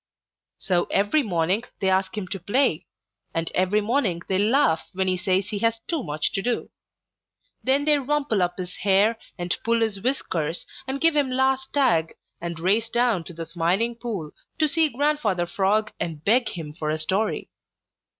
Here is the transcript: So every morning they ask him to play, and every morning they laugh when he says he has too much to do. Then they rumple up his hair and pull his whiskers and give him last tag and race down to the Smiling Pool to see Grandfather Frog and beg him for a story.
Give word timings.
So 0.57 0.85
every 0.85 1.21
morning 1.21 1.63
they 1.79 1.87
ask 1.87 2.17
him 2.17 2.27
to 2.29 2.39
play, 2.39 2.87
and 3.35 3.51
every 3.53 3.81
morning 3.81 4.23
they 4.27 4.39
laugh 4.39 4.89
when 4.93 5.07
he 5.07 5.15
says 5.15 5.49
he 5.49 5.59
has 5.59 5.77
too 5.85 6.01
much 6.03 6.31
to 6.31 6.41
do. 6.41 6.71
Then 7.63 7.85
they 7.85 7.99
rumple 7.99 8.41
up 8.41 8.57
his 8.57 8.77
hair 8.77 9.19
and 9.37 9.55
pull 9.63 9.81
his 9.81 10.01
whiskers 10.01 10.65
and 10.87 10.99
give 10.99 11.15
him 11.15 11.29
last 11.29 11.71
tag 11.71 12.15
and 12.41 12.59
race 12.59 12.89
down 12.89 13.25
to 13.25 13.33
the 13.35 13.45
Smiling 13.45 13.93
Pool 13.95 14.31
to 14.57 14.67
see 14.67 14.89
Grandfather 14.89 15.45
Frog 15.45 15.91
and 15.99 16.23
beg 16.25 16.49
him 16.49 16.73
for 16.73 16.89
a 16.89 16.97
story. 16.97 17.51